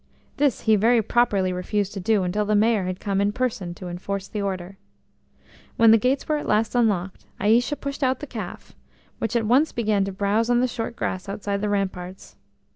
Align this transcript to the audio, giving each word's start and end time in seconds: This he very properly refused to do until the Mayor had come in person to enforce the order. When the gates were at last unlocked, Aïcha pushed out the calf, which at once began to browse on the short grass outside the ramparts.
This 0.37 0.61
he 0.61 0.75
very 0.75 1.03
properly 1.03 1.53
refused 1.53 1.93
to 1.93 1.99
do 1.99 2.23
until 2.23 2.43
the 2.43 2.55
Mayor 2.55 2.85
had 2.85 2.99
come 2.99 3.21
in 3.21 3.31
person 3.31 3.75
to 3.75 3.87
enforce 3.87 4.27
the 4.27 4.41
order. 4.41 4.79
When 5.77 5.91
the 5.91 5.99
gates 5.99 6.27
were 6.27 6.37
at 6.37 6.47
last 6.47 6.73
unlocked, 6.73 7.25
Aïcha 7.39 7.79
pushed 7.79 8.01
out 8.03 8.19
the 8.19 8.25
calf, 8.25 8.75
which 9.19 9.35
at 9.35 9.45
once 9.45 9.71
began 9.71 10.03
to 10.05 10.11
browse 10.11 10.49
on 10.49 10.59
the 10.59 10.67
short 10.67 10.95
grass 10.95 11.29
outside 11.29 11.61
the 11.61 11.69
ramparts. 11.69 12.35